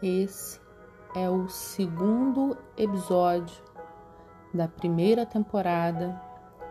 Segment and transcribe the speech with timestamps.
[0.00, 0.60] Esse
[1.12, 3.60] é o segundo episódio
[4.54, 6.22] da primeira temporada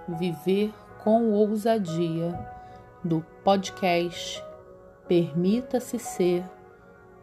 [0.08, 0.74] Viver
[1.04, 2.40] com Ousadia
[3.04, 4.42] do podcast
[5.10, 6.46] Permita-se Ser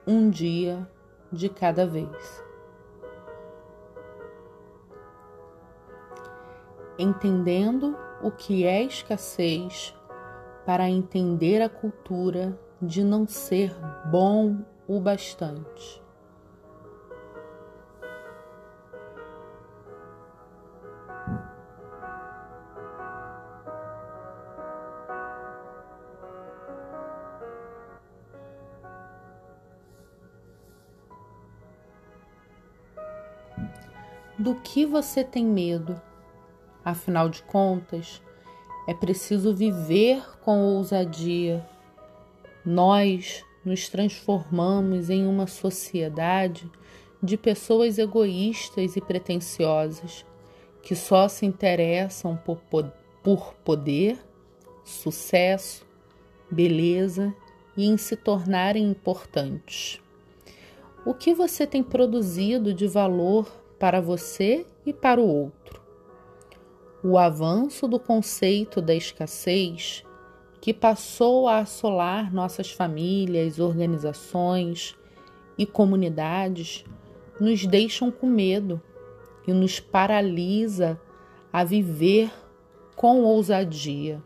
[0.07, 0.87] um Dia
[1.33, 2.45] de Cada Vez.
[6.99, 9.97] Entendendo o que é escassez
[10.67, 13.75] para entender a cultura de não ser
[14.11, 16.03] bom o bastante.
[34.37, 35.99] Do que você tem medo?
[36.85, 38.21] Afinal de contas,
[38.87, 41.67] é preciso viver com ousadia.
[42.63, 46.71] Nós nos transformamos em uma sociedade
[47.23, 50.25] de pessoas egoístas e pretensiosas
[50.83, 52.61] que só se interessam por,
[53.23, 54.19] por poder,
[54.85, 55.87] sucesso,
[56.51, 57.35] beleza
[57.77, 60.01] e em se tornarem importantes.
[61.07, 65.83] O que você tem produzido de valor para você e para o outro?
[67.03, 70.05] O avanço do conceito da escassez
[70.65, 74.97] que passou a assolar nossas famílias, organizações
[75.59, 76.87] e comunidades,
[77.39, 78.81] nos deixam com medo
[79.47, 80.99] e nos paralisa
[81.53, 82.33] a viver
[82.97, 84.23] com ousadia.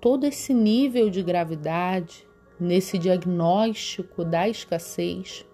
[0.00, 2.26] Todo esse nível de gravidade
[2.58, 5.46] nesse diagnóstico da escassez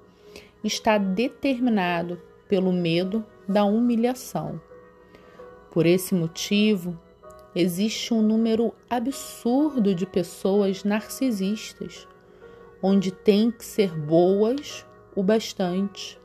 [0.64, 4.58] está determinado pelo medo da humilhação.
[5.70, 6.98] Por esse motivo,
[7.54, 12.06] existe um número absurdo de pessoas narcisistas,
[12.82, 16.20] onde tem que ser boas o bastante.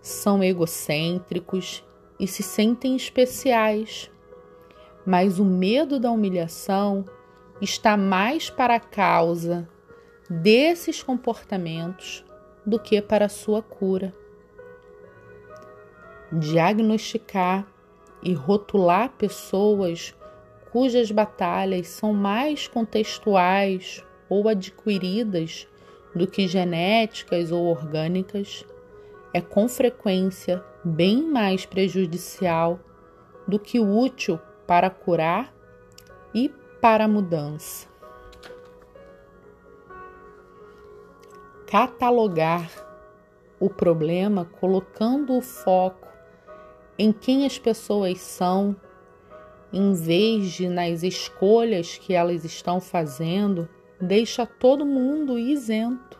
[0.00, 1.84] São egocêntricos
[2.18, 4.10] e se sentem especiais.
[5.06, 7.04] Mas o medo da humilhação
[7.60, 9.68] está mais para a causa
[10.28, 12.24] desses comportamentos
[12.64, 14.14] do que para a sua cura.
[16.32, 17.66] Diagnosticar
[18.22, 20.14] e rotular pessoas
[20.72, 25.66] cujas batalhas são mais contextuais ou adquiridas
[26.14, 28.64] do que genéticas ou orgânicas,
[29.32, 32.80] é com frequência bem mais prejudicial
[33.46, 35.52] do que útil para curar
[36.34, 36.48] e
[36.80, 37.88] para a mudança.
[41.66, 42.68] Catalogar
[43.60, 46.08] o problema colocando o foco
[46.98, 48.74] em quem as pessoas são
[49.72, 53.68] em vez de nas escolhas que elas estão fazendo,
[54.00, 56.18] deixa todo mundo isento.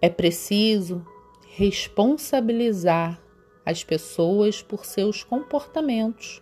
[0.00, 1.06] É preciso
[1.48, 3.20] responsabilizar
[3.64, 6.40] as pessoas por seus comportamentos,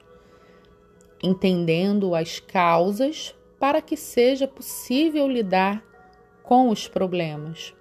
[1.22, 5.84] entendendo as causas para que seja possível lidar
[6.42, 7.74] com os problemas.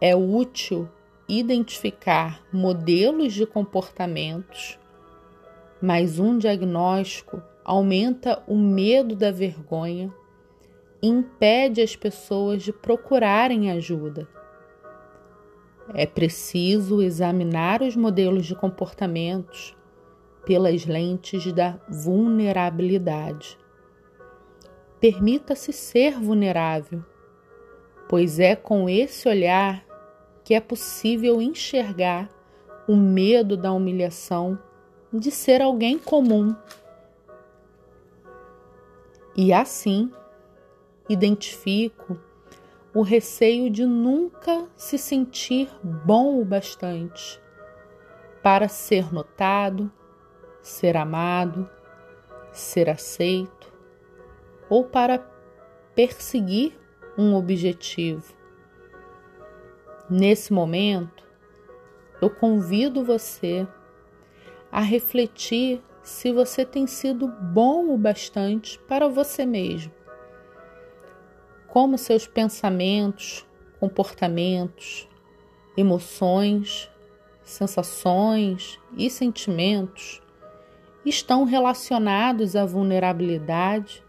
[0.00, 0.88] É útil
[1.28, 4.78] identificar modelos de comportamentos
[5.80, 10.12] mas um diagnóstico aumenta o medo da vergonha
[11.02, 14.28] e impede as pessoas de procurarem ajuda.
[15.94, 19.76] É preciso examinar os modelos de comportamentos
[20.44, 23.58] pelas lentes da vulnerabilidade.
[25.00, 27.04] Permita-se ser vulnerável,
[28.08, 29.84] pois é com esse olhar
[30.42, 32.28] que é possível enxergar
[32.88, 34.58] o medo da humilhação
[35.12, 36.54] de ser alguém comum.
[39.36, 40.10] E assim
[41.08, 42.18] identifico
[42.94, 47.40] o receio de nunca se sentir bom o bastante
[48.42, 49.92] para ser notado,
[50.62, 51.68] ser amado,
[52.52, 53.72] ser aceito
[54.68, 55.18] ou para
[55.94, 56.78] perseguir
[57.18, 58.34] um objetivo.
[60.08, 61.24] Nesse momento,
[62.22, 63.66] eu convido você
[64.70, 69.92] a refletir se você tem sido bom o bastante para você mesmo.
[71.66, 73.46] Como seus pensamentos,
[73.80, 75.08] comportamentos,
[75.76, 76.90] emoções,
[77.42, 80.22] sensações e sentimentos
[81.04, 84.02] estão relacionados à vulnerabilidade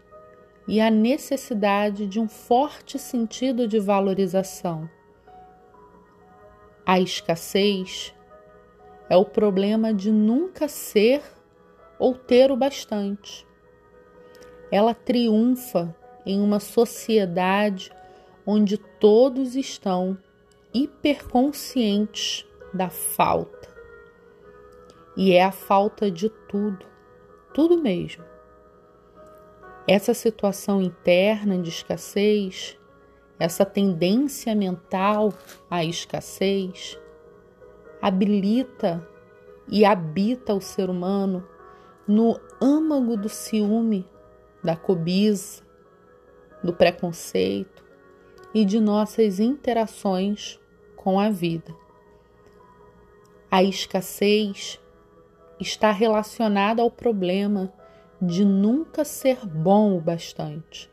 [0.66, 4.88] e à necessidade de um forte sentido de valorização.
[6.84, 8.14] A escassez
[9.08, 11.22] é o problema de nunca ser
[11.98, 13.46] ou ter o bastante.
[14.70, 15.94] Ela triunfa
[16.26, 17.90] em uma sociedade
[18.46, 20.18] onde todos estão
[20.72, 23.68] hiperconscientes da falta.
[25.16, 26.86] E é a falta de tudo,
[27.52, 28.24] tudo mesmo.
[29.86, 32.78] Essa situação interna de escassez,
[33.38, 35.32] essa tendência mental
[35.70, 36.98] à escassez,
[38.00, 39.06] habilita
[39.68, 41.46] e habita o ser humano
[42.06, 44.06] no âmago do ciúme,
[44.62, 45.62] da cobiça,
[46.62, 47.84] do preconceito
[48.54, 50.58] e de nossas interações
[50.96, 51.74] com a vida.
[53.50, 54.80] A escassez
[55.60, 57.72] está relacionada ao problema
[58.20, 60.90] de nunca ser bom o bastante.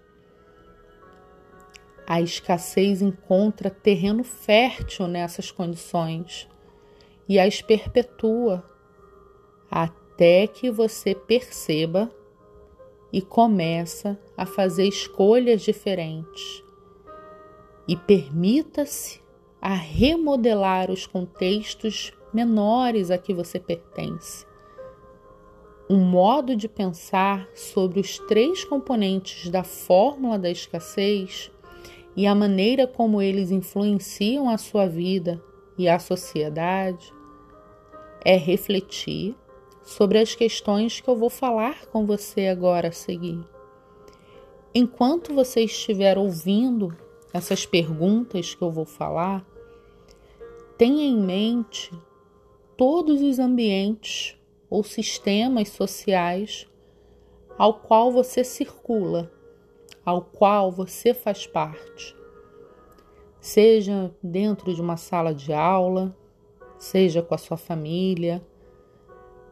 [2.07, 6.47] A escassez encontra terreno fértil nessas condições
[7.27, 8.63] e as perpetua
[9.69, 12.11] até que você perceba
[13.11, 16.63] e começa a fazer escolhas diferentes
[17.87, 19.21] e permita-se
[19.61, 24.45] a remodelar os contextos menores a que você pertence.
[25.89, 31.51] Um modo de pensar sobre os três componentes da fórmula da escassez
[32.15, 35.41] e a maneira como eles influenciam a sua vida
[35.77, 37.14] e a sociedade
[38.25, 39.35] é refletir
[39.83, 43.39] sobre as questões que eu vou falar com você agora a seguir.
[44.73, 46.97] Enquanto você estiver ouvindo
[47.31, 49.45] essas perguntas que eu vou falar,
[50.77, 51.91] tenha em mente
[52.75, 54.35] todos os ambientes
[54.69, 56.67] ou sistemas sociais
[57.57, 59.31] ao qual você circula,
[60.03, 62.15] ao qual você faz parte.
[63.39, 66.17] Seja dentro de uma sala de aula,
[66.77, 68.45] seja com a sua família,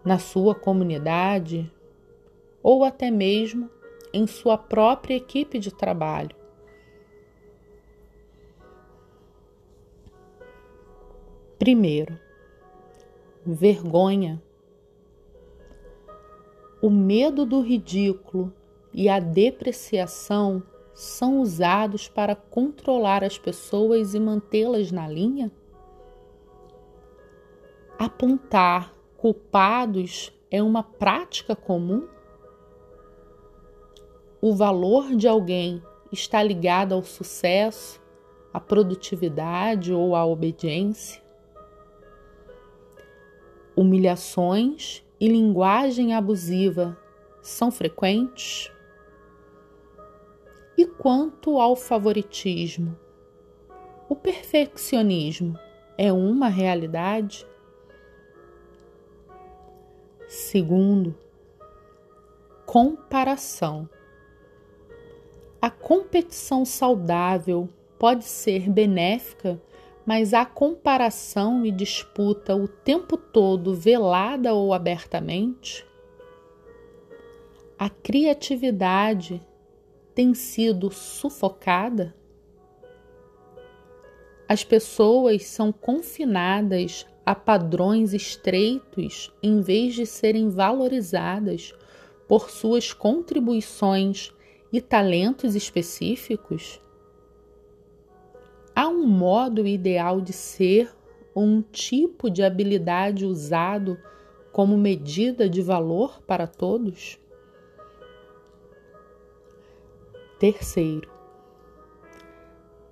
[0.04, 1.72] na sua comunidade
[2.62, 3.70] ou até mesmo
[4.14, 6.36] em sua própria equipe de trabalho.
[11.58, 12.20] Primeiro,
[13.46, 14.42] vergonha.
[16.82, 18.54] O medo do ridículo
[18.94, 20.62] e a depreciação
[20.94, 25.52] são usados para controlar as pessoas e mantê-las na linha?
[28.06, 32.06] Apontar culpados é uma prática comum?
[34.42, 38.02] O valor de alguém está ligado ao sucesso,
[38.54, 41.24] à produtividade ou à obediência?
[43.74, 47.00] Humilhações e linguagem abusiva
[47.42, 48.70] são frequentes?
[50.78, 53.00] E quanto ao favoritismo?
[54.10, 55.58] O perfeccionismo
[55.98, 57.48] é uma realidade?
[60.36, 61.16] Segundo,
[62.66, 63.88] comparação.
[65.62, 67.70] A competição saudável
[68.00, 69.62] pode ser benéfica
[70.06, 75.86] mas a comparação e disputa o tempo todo, velada ou abertamente,
[77.80, 79.42] a criatividade
[80.14, 82.14] tem sido sufocada?
[84.48, 91.74] As pessoas são confinadas a padrões estreitos em vez de serem valorizadas
[92.28, 94.34] por suas contribuições
[94.72, 96.82] e talentos específicos?
[98.76, 100.92] Há um modo ideal de ser
[101.34, 104.00] ou um tipo de habilidade usado
[104.52, 107.20] como medida de valor para todos?
[110.40, 111.10] Terceiro,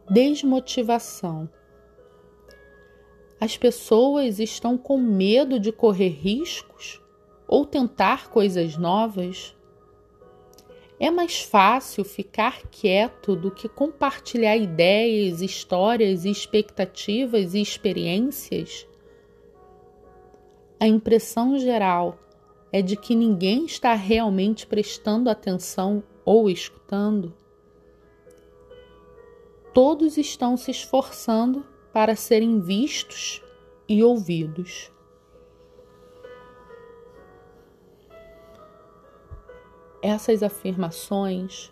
[0.09, 1.49] desmotivação.
[3.41, 7.01] As pessoas estão com medo de correr riscos
[7.47, 9.55] ou tentar coisas novas
[10.99, 18.87] é mais fácil ficar quieto do que compartilhar ideias, histórias, expectativas e experiências?
[20.79, 22.19] A impressão geral
[22.71, 27.33] é de que ninguém está realmente prestando atenção ou escutando.
[29.73, 33.43] Todos estão se esforçando para serem vistos
[33.87, 34.91] e ouvidos.
[40.01, 41.71] essas afirmações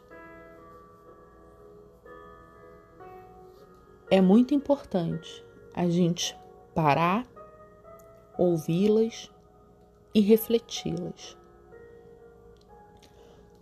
[4.09, 6.37] é muito importante a gente
[6.75, 7.27] parar,
[8.37, 9.31] ouvi-las
[10.13, 11.37] e refleti-las.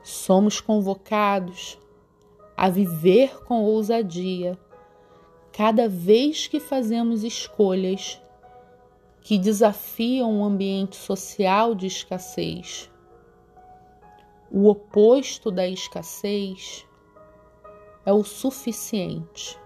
[0.04, 1.80] Somos convocados
[2.56, 4.58] a viver com ousadia
[5.58, 8.22] cada vez que fazemos escolhas
[9.22, 12.90] que desafiam um ambiente social de escassez
[14.50, 16.86] o oposto da escassez
[18.06, 19.60] é o suficiente.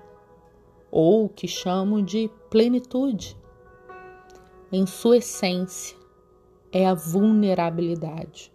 [0.94, 3.38] ou o que chamo de plenitude.
[4.70, 5.96] Em sua essência,
[6.70, 8.52] é a vulnerabilidade,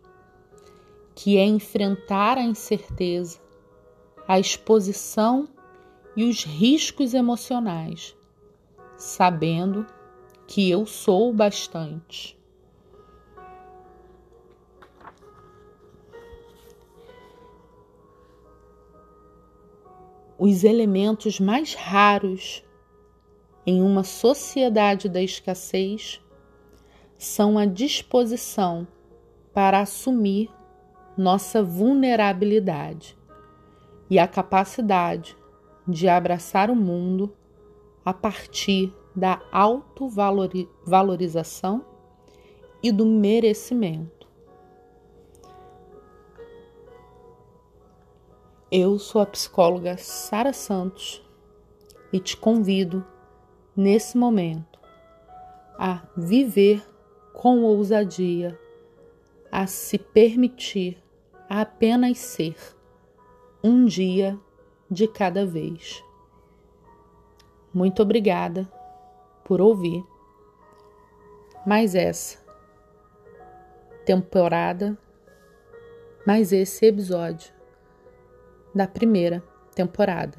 [1.15, 3.41] que é enfrentar a incerteza,
[4.29, 5.49] a exposição
[6.17, 8.17] e os riscos emocionais,
[8.97, 9.87] sabendo
[10.47, 12.37] que eu sou bastante.
[20.39, 22.65] Os elementos mais raros
[23.67, 26.23] em uma sociedade da escassez
[27.19, 28.87] são a disposição
[29.53, 30.51] para assumir
[31.17, 33.17] nossa vulnerabilidade
[34.11, 35.37] e a capacidade
[35.87, 37.33] de abraçar o mundo
[38.05, 41.83] a partir da autovalorização
[42.83, 44.27] e do merecimento.
[48.71, 51.25] Eu sou a psicóloga Sara Santos
[52.13, 53.03] e te convido
[53.77, 54.77] nesse momento
[55.79, 56.83] a viver
[57.33, 58.59] com ousadia,
[59.53, 61.03] a se permitir
[61.49, 62.57] a apenas ser
[63.63, 64.39] um dia
[64.91, 66.03] de cada vez.
[67.73, 68.71] Muito obrigada
[69.45, 70.05] por ouvir
[71.67, 72.39] mais essa
[74.05, 74.97] temporada,
[76.25, 77.53] mais esse episódio
[78.75, 79.43] da primeira
[79.75, 80.39] temporada.